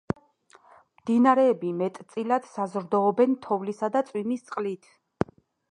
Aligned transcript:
მდინარეები 1.01 1.73
მეტწილად 1.81 2.49
საზრდოობენ 2.55 3.39
თოვლისა 3.47 3.95
და 3.97 4.07
წვიმის 4.11 4.47
წყლით. 4.51 4.91